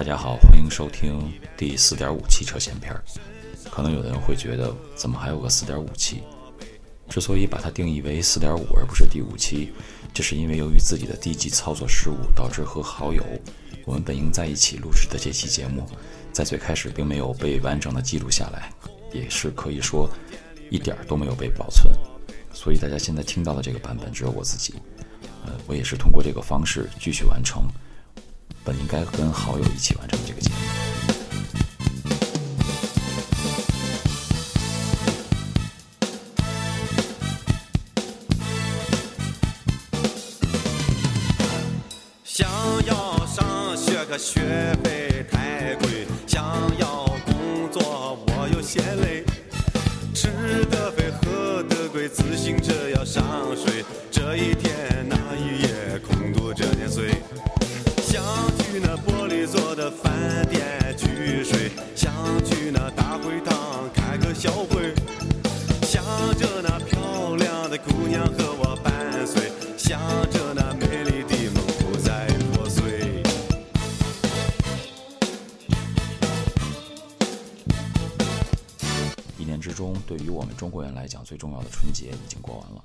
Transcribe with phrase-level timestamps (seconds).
[0.00, 3.04] 大家好，欢迎收听第四点五期车闲篇儿。
[3.70, 6.22] 可能有的人会觉得，怎么还有个四点五期？
[7.10, 9.74] 之所以把它定义为四点五而不是第五期，
[10.14, 13.22] 这是因为由于自己的低级操作失误，导致和好友
[13.84, 15.86] 我们本应在一起录制的这期节目，
[16.32, 18.72] 在最开始并没有被完整的记录下来，
[19.12, 20.08] 也是可以说
[20.70, 21.92] 一点儿都没有被保存。
[22.54, 24.72] 所以大家现在听到的这个版本只有我自己。
[25.44, 27.64] 呃，我也是通过这个方式继续完成
[28.64, 30.56] 本应该跟好友一起完成这个节目。
[42.24, 42.48] 想
[42.86, 44.40] 要上学可学
[44.82, 46.42] 费太贵，想
[46.78, 49.09] 要工作我又嫌累，
[80.10, 82.84] 对于我们中国人来讲，最重要的春节已经过完了。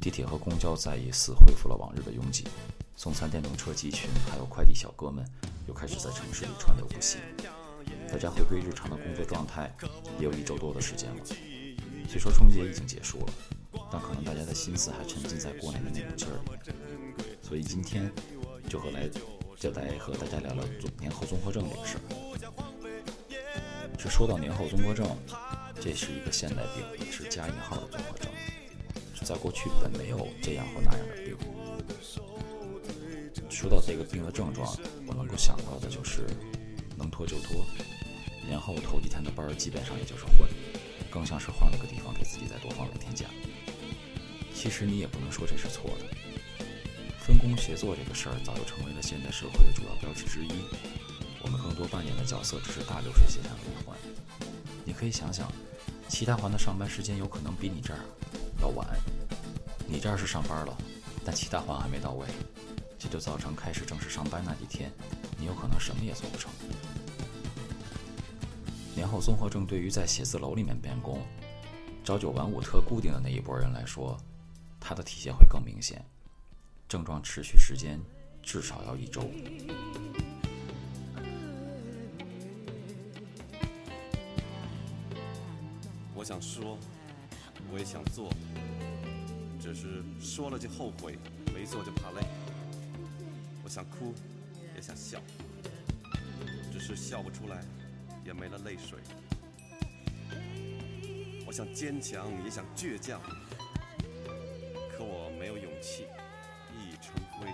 [0.00, 2.46] 地铁和公交再一次恢复了往日的拥挤，
[2.94, 5.24] 送餐电动车集群还有快递小哥们
[5.66, 7.18] 又开始在城市里川流不息。
[8.08, 9.74] 大家回归日常的工作状态
[10.20, 11.24] 也有一周多的时间了。
[12.08, 13.32] 虽说春节已经结束了，
[13.90, 16.72] 但可能大家的心思还沉浸在过年的那股劲儿里。
[17.42, 18.08] 所以今天
[18.68, 19.10] 就和来
[19.58, 20.64] 就来和大家聊聊
[21.00, 22.00] 年后综合症这个事儿。
[23.98, 25.04] 这说到年后综合症，
[25.80, 28.30] 这是一个现代病，是加引号的综合症。
[29.22, 31.36] 在过去本没有这样或那样的病。
[33.48, 34.76] 说到这个病的症状，
[35.06, 36.26] 我能够想到的就是
[36.96, 37.64] 能拖就拖，
[38.46, 40.48] 年后头几天的班基本上也就是混，
[41.10, 43.26] 更像是换了个地方给自己再多放两天假。
[44.54, 46.06] 其实你也不能说这是错的，
[47.18, 50.50] 分工协作这个事儿早就成为了现代社会的主要标志之一。
[51.42, 53.96] 我们更多扮演的角色只是大流水线上的一环。
[54.84, 55.50] 你可以想想，
[56.08, 58.00] 其他环的上班时间有可能比你这儿
[58.60, 58.86] 要晚，
[59.86, 60.76] 你这儿是上班了，
[61.24, 62.26] 但其他环还没到位，
[62.98, 64.90] 这就造成开始正式上班那几天，
[65.38, 66.50] 你有可能什么也做不成。
[68.94, 71.20] 年后综合症对于在写字楼里面办公、
[72.04, 74.16] 朝九晚五特固定的那一波人来说，
[74.78, 76.04] 它的体现会更明显，
[76.88, 77.98] 症状持续时间
[78.40, 79.28] 至少要一周。
[86.24, 86.78] 我想说，
[87.70, 88.32] 我也想做，
[89.60, 91.18] 只是说了就后悔，
[91.54, 92.26] 没做就怕累。
[93.62, 94.14] 我想哭，
[94.74, 95.20] 也想笑，
[96.72, 97.62] 只是笑不出来，
[98.24, 99.00] 也没了泪水。
[101.46, 103.20] 我想坚强，也想倔强，
[104.96, 106.06] 可我没有勇气，
[106.72, 107.52] 一已成灰。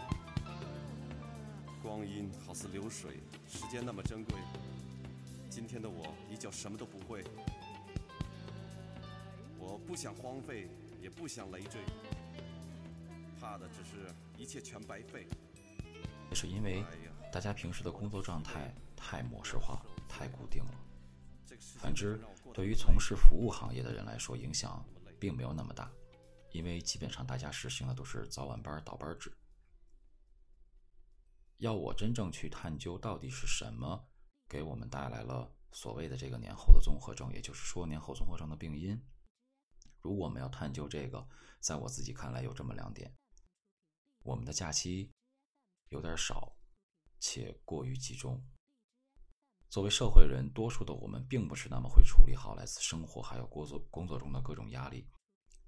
[1.82, 4.38] 光阴好似流水，时间那么珍贵。
[5.48, 7.24] 今天的我依旧什么都不会。
[9.90, 10.70] 我不想荒废，
[11.02, 11.80] 也不想累赘，
[13.40, 14.06] 怕的只是
[14.38, 15.26] 一切全白费。
[16.28, 16.84] 也是因为
[17.32, 20.70] 大家平时的工作状态太模式化、太固定了。
[21.76, 22.20] 反之，
[22.54, 24.80] 对于从事服务行业的人来说，影响
[25.18, 25.90] 并没有那么大，
[26.52, 29.32] 因为基本上大家实行的都是早晚班倒班制。
[31.56, 34.06] 要我真正去探究到底是什么
[34.48, 38.96] 给我们带来了所谓的这个年后的综合症，也就是说年后综合症的病因。
[40.02, 41.28] 如果我们要探究这个，
[41.60, 43.12] 在我自己看来有这么两点：
[44.22, 45.10] 我们的假期
[45.88, 46.56] 有点少，
[47.18, 48.42] 且过于集中。
[49.68, 55.06] 作为社会人，多数的我们并不是那么会处理好来自生活还有工作工作中的各种压力，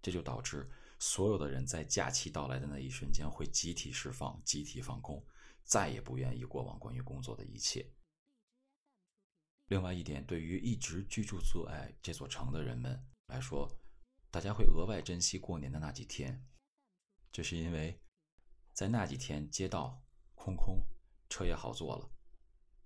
[0.03, 0.69] 这就导致
[0.99, 5.25] 所有的人在假期到来的那一瞬间会集体释放、集体放空，
[5.63, 7.89] 再也不愿意过往关于工作的一切。
[9.67, 13.71] 另外一点，对于一直居住在这座城的人们来说，
[14.33, 16.43] 大家会额外珍惜过年的那几天，
[17.31, 18.01] 这是因为，
[18.73, 20.03] 在那几天街道
[20.35, 20.83] 空空，
[21.29, 22.11] 车也好坐了，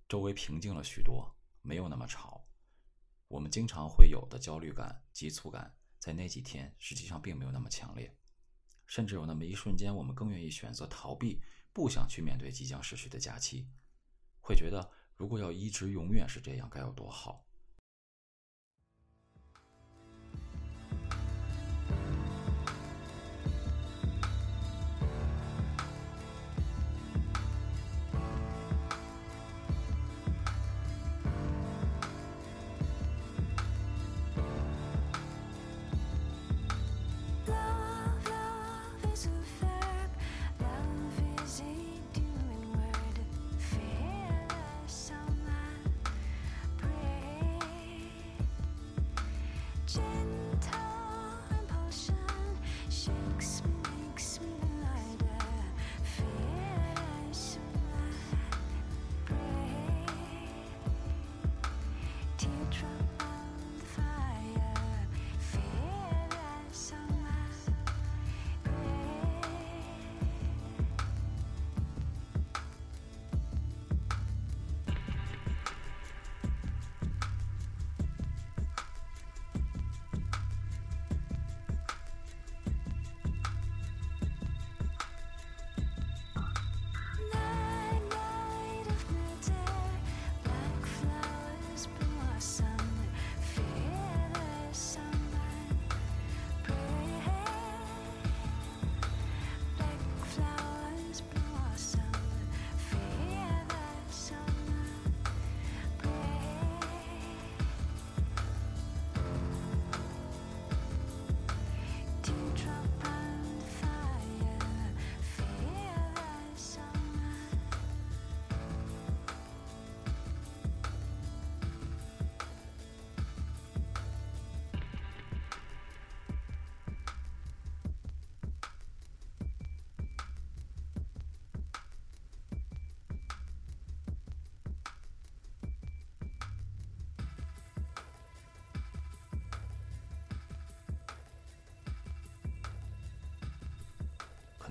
[0.09, 2.49] 周围平静了许多，没有那么吵。
[3.29, 8.13] 我们经常会有的焦虑感、急促感，在那几天实际上并没有那么强烈，
[8.85, 11.41] 甚至有那么一瞬间，我们更愿意选择逃避，
[11.71, 13.69] 不想去面对即将逝去的假期，
[14.41, 17.46] 会觉得如果要一直永远是这样，该有多好。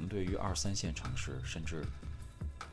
[0.08, 1.84] 对于二三线城市，甚至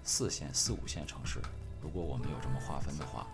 [0.04, 1.40] 四线、四五线城市，
[1.82, 3.28] 如果我们有这么划分的话，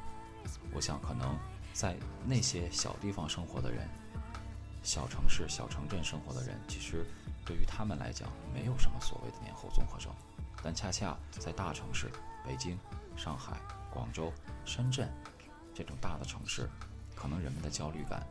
[0.74, 1.38] 我想可能
[1.74, 3.88] 在那些小地方生活的人、
[4.84, 7.06] 小城市、小城镇生活的人，其实
[7.46, 10.12] 对于他们来讲，没有什么所谓的年后综合症。
[10.62, 12.12] 但恰恰在大城市，
[12.46, 12.78] 北京、
[13.16, 13.58] 上海、
[13.92, 14.32] 广州、
[14.66, 15.10] 深圳
[15.74, 16.70] 这种大的城市，
[17.16, 18.28] 可能人们的焦虑感。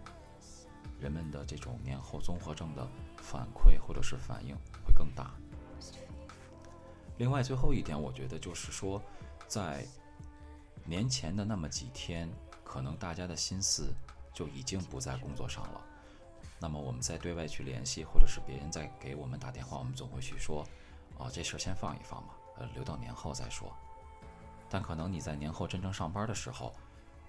[1.00, 2.86] 人们的这种年后综合症的
[3.18, 4.54] 反馈或者是反应
[4.84, 5.30] 会更大。
[7.18, 9.02] 另外，最后一点，我觉得就是说，
[9.46, 9.84] 在
[10.84, 12.30] 年前的那么几天，
[12.62, 13.92] 可能大家的心思
[14.32, 15.84] 就已经不在工作上了。
[16.60, 20.64] 那么，我们在对外去联系，或者是别人在给我们打电话，我们总会去说
[21.18, 23.72] ：“哦，这事儿先放一放吧，呃，留到年后再说。”
[24.70, 26.72] 但可能你在年后真正上班的时候，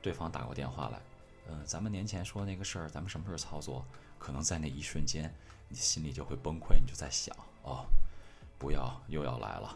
[0.02, 1.00] 对方打过电话来。
[1.48, 3.84] 嗯，咱们年前说那个事儿，咱们什么时候操作？
[4.20, 5.34] 可能在那一瞬间，
[5.68, 7.86] 你心里就会崩溃，你就在想：哦，
[8.60, 9.76] 不要又要来了。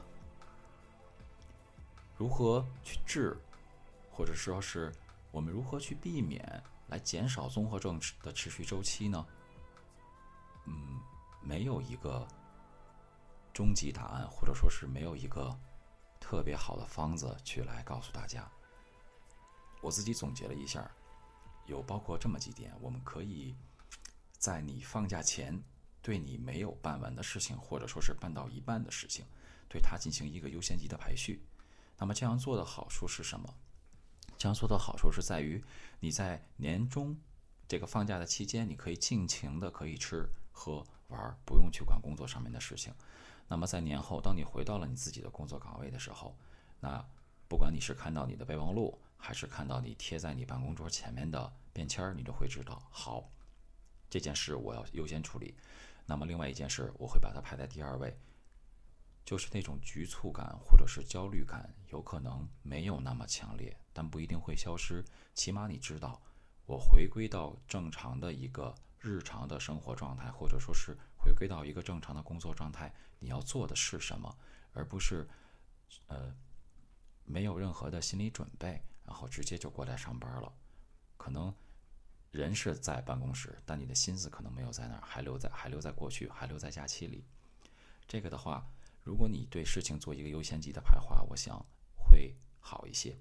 [2.16, 3.36] 如何去治，
[4.12, 4.94] 或者说是
[5.32, 9.26] 我们如何去避免，来减少综合症的持续周期呢？
[10.68, 11.00] 嗯，
[11.42, 12.28] 没有一个
[13.54, 15.58] 终极答案，或者说是没有一个
[16.20, 18.48] 特别好的方子去来告诉大家。
[19.82, 20.92] 我自己总结了一下。
[21.66, 23.56] 有包括这么几点，我们可以
[24.38, 25.58] 在你放假前，
[26.04, 29.26] 对你没有办完的事情，或者说是办到一半的事情，
[29.68, 31.42] 对它进行一个优先级的排序。
[31.98, 33.56] 那么这样做的好处是什么？
[34.38, 35.64] 这样做的好处是在于
[36.02, 37.18] 你在年终
[37.68, 42.94] 这个放假的期间，你可以尽情的可以吃喝玩，不用去管工作上面的事情。
[43.48, 46.38] 那么在年后，当你回到了你自己的工作岗位的时候，
[46.82, 47.06] 那
[47.48, 53.30] 不管你是看到你的备忘录，还是看到你贴在你办公桌前面的便签儿，你都会知道，好，
[54.10, 55.56] 这件事我要优先处理。
[56.06, 58.18] 那么另外一件事，我会把它排在第二位。
[59.26, 65.02] 就是那种局促感或者是焦虑感，有可能没有那么强烈，但不一定会消失。
[65.34, 66.22] 起码你知道，
[66.66, 74.38] 我回归到正常的一个日常的生活状态，或者说是回归到一个正常的工作状态，你要做的是什么，
[74.74, 75.26] 而不是，
[76.08, 76.36] 呃，
[77.24, 78.84] 没有任何的心理准备。
[79.06, 80.52] 然后直接就过来上班了，
[81.18, 81.54] 可能
[82.34, 87.24] 人是在办公室，但你的心思可能没有在那儿，还留在还留在过去，还留在假期里。
[88.08, 88.68] 这个的话，
[89.04, 91.64] 如果你对事情做一个优先级的排划，我想
[91.96, 93.16] 会好一些。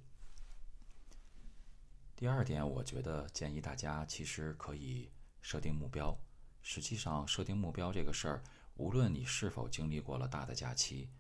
[2.17, 5.11] 第二点，我觉得建议大家其实可以
[5.43, 6.17] 设定目标。
[6.63, 8.43] 实际上，设定目标这个事儿，
[8.77, 11.11] 无论你是否经历过了大的假期。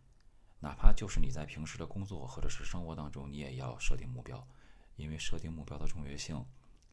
[0.60, 4.48] 哪怕就是你在平时的工作或者是生活当中，你也要设定目标，
[4.96, 6.42] 因为设定目标的重要性，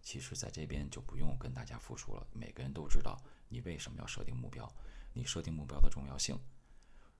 [0.09, 2.25] 其实在这边就不用跟大家复述了。
[2.33, 3.15] 每个人都知道
[3.47, 4.67] 你为什么要设定目标，
[5.13, 6.35] 你设定目标的重要性。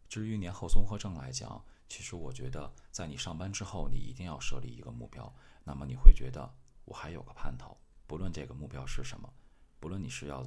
[0.07, 5.31] 至于年后综合症来讲，其实我觉得在你上班之后，你一定要设立一个目标，
[5.63, 6.51] 那么你会觉得
[6.83, 7.77] 我还有个盼头，
[8.07, 9.31] 不论这个目标是什么，
[9.79, 10.43] 不论你是要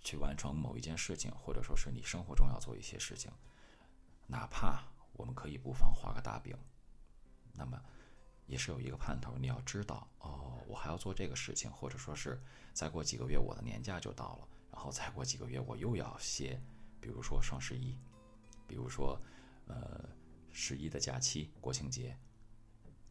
[0.00, 3.30] 去完成某一件事情，或者说是你生活中要做一些事情。
[4.26, 6.58] 哪怕我们可以不妨画个大饼，
[7.52, 7.80] 那么
[8.46, 9.36] 也是有一个盼头。
[9.38, 12.40] 你要知道，哦，我还要做这个事情，或者说是
[12.72, 16.60] 再过几个月我的年假就到了，然后再过几个月我又要歇，
[17.00, 17.98] 比如说双十一，
[18.66, 19.20] 比如说
[19.66, 20.08] 呃
[20.52, 22.16] 十一的假期、国庆节。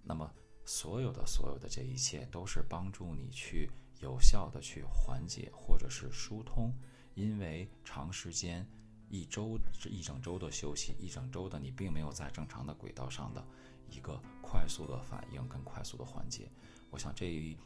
[0.03, 0.29] 那么
[0.65, 3.69] 所有的所有的这一切都是帮助你去
[4.01, 6.73] 有效的去缓解或者是疏通，
[7.15, 8.67] 因为长时间。
[9.09, 13.45] 一周是一整周的休息，一整周的你并没有在正常的轨道上的
[13.93, 16.50] 一个快速的反应跟快速的缓解，
[16.89, 17.57] 我想这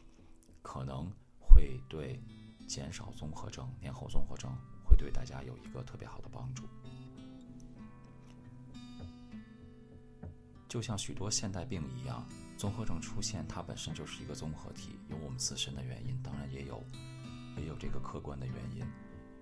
[0.62, 2.20] 可能会对
[2.66, 4.50] 减少综合症、年后综合症
[4.84, 6.64] 会对大家有一个特别好的帮助。
[10.68, 12.22] 就像许多现代病一样，
[12.58, 16.84] 综合症出现它本身就是一个综合体，有我们自身的原因，当然也有
[17.56, 18.84] 也有这个客观的原因。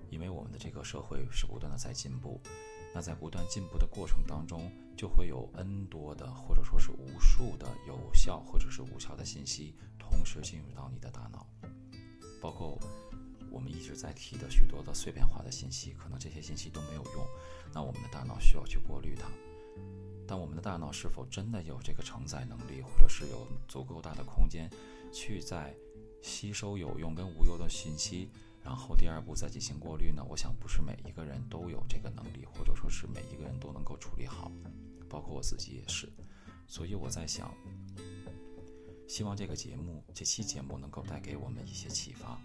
[0.09, 2.41] 因为我们的这个社会是不断的在进步，
[2.97, 11.47] 那在不断进步的过程当中，就会有 N 多的或者说是无数的有效或者是无效的信息同时进入到你的大脑，
[12.41, 12.79] 包括
[13.51, 17.27] 我们一直在提的许多的碎片化的信息，可能这些信息都没有用，
[17.71, 19.29] 那我们的大脑需要去过滤它。
[20.27, 24.71] 但我们的大脑是否真的有这个承载能力，或者是有足够大的空间，
[25.13, 25.77] 去在
[26.23, 28.31] 吸收有用跟无用的信息？
[28.67, 30.27] 然后第二步再进行过滤呢？
[30.29, 34.51] 我想不是每一个人都有这个能力，或者说是每一个人都能够处理好，
[35.09, 36.13] 包括我自己也是。
[36.67, 37.55] 所以我在想，
[39.07, 42.41] 希望这个节目，这期节目能够带给我们一些启发。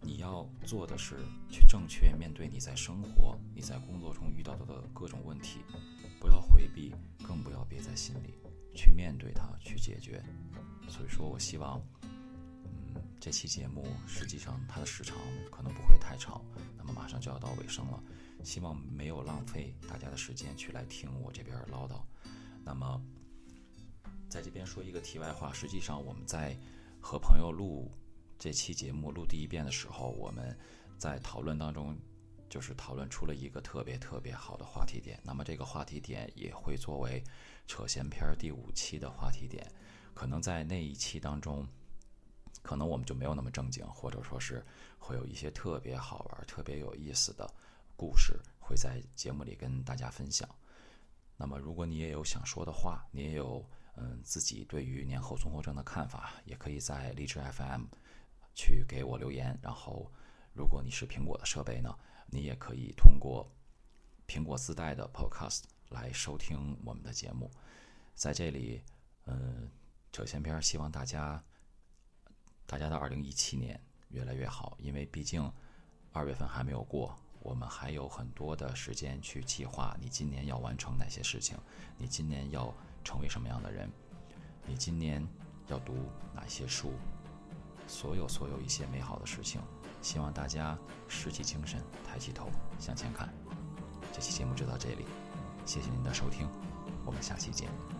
[0.00, 1.16] 你要做的是
[1.50, 5.58] 去正确面对你在生活、你在工作中遇到的各种问题，
[6.20, 6.94] 不要回避，
[7.26, 8.34] 更不要憋在心里，
[8.76, 10.22] 去面对它，去解决。
[10.88, 11.82] 所以说我希望，
[13.18, 15.16] 这期节目实际上它的时长
[15.50, 16.44] 可能不会太长，
[16.76, 18.02] 那么马上就要到尾声了，
[18.44, 22.00] 希望没有浪费大家的时间去来听我这边唠叨。
[22.64, 23.00] 那么，
[24.28, 26.56] 在这边说一个题外话，实际上我们在
[27.00, 27.90] 和朋友录
[28.38, 30.56] 这期节目录第一遍的时候，我们
[30.98, 31.96] 在讨论当中
[32.48, 35.18] 就是讨论出了一个特别特别好的话题点。
[35.24, 37.22] 那么这个话题点也会作为
[37.66, 39.66] 扯闲篇第五期的话题点。
[40.14, 41.66] 可能在那一期当中，
[42.66, 44.66] 可能我们就没有那么正经，或者说是
[44.98, 47.48] 会有一些特别好玩、特别有意思的
[47.96, 50.48] 故事会在节目里跟大家分享。
[51.36, 57.84] 那么，如果你也有想说的话，你也有嗯自己对于年后综合症的看法，也可以在荔枝 FM
[58.52, 59.56] 去给我留言。
[59.62, 60.10] 然后，
[60.52, 61.96] 如果你是苹果的设备呢，
[62.26, 63.48] 你也可以通过
[64.26, 67.48] 苹果自带的 Podcast 来收听我们的节目。
[68.16, 68.82] 在这里，
[69.26, 69.70] 嗯。
[70.12, 71.44] 扯闲篇，希望大家，
[72.66, 74.76] 大家的二零一七年越来越好。
[74.78, 75.50] 因为毕竟
[76.12, 81.56] 二月份还没有过，我们还有很多的时间去计划你今年要完成哪些事情，
[81.96, 82.72] 你今年要
[83.04, 83.90] 成为什么样的人，
[84.66, 85.26] 你今年
[85.68, 85.94] 要读
[86.34, 86.92] 哪些书，
[87.86, 89.60] 所有所有一些美好的事情，
[90.02, 93.32] 希望大家拾起精神，抬起头，向前看。
[94.12, 95.04] 这期节目就到这里，
[95.64, 96.48] 谢谢您的收听，
[97.04, 97.95] 我们下期见。